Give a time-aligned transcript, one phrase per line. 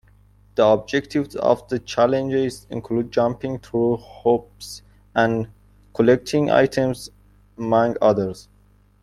[0.55, 4.81] The objectives of the challenges include jumping through hoops
[5.13, 5.47] and
[5.93, 7.11] collecting items,
[7.55, 8.49] among others.